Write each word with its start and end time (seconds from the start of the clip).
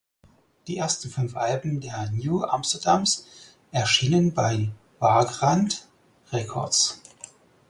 Die 0.65 0.77
ersten 0.77 1.11
fünf 1.11 1.35
Alben 1.37 1.79
der 1.79 2.09
New 2.09 2.41
Amsterdams 2.41 3.27
erschienen 3.71 4.33
bei 4.33 4.71
Vagrant 4.97 5.87
Records. 6.31 7.01